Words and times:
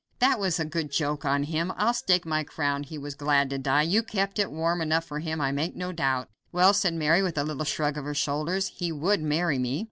That 0.17 0.39
was 0.39 0.59
a 0.59 0.65
good 0.65 0.91
joke 0.91 1.25
on 1.25 1.43
him. 1.43 1.71
I'll 1.77 1.93
stake 1.93 2.25
my 2.25 2.43
crown 2.43 2.81
he 2.81 2.97
was 2.97 3.13
glad 3.13 3.51
to 3.51 3.59
die! 3.59 3.83
You 3.83 4.01
kept 4.01 4.39
it 4.39 4.49
warm 4.51 4.81
enough 4.81 5.05
for 5.05 5.19
him, 5.19 5.39
I 5.39 5.51
make 5.51 5.75
no 5.75 5.91
doubt." 5.91 6.27
"Well," 6.51 6.73
said 6.73 6.95
Mary, 6.95 7.21
with 7.21 7.37
a 7.37 7.43
little 7.43 7.65
shrug 7.65 7.99
of 7.99 8.05
her 8.05 8.15
shoulders, 8.15 8.69
"he 8.69 8.91
would 8.91 9.21
marry 9.21 9.59
me." 9.59 9.79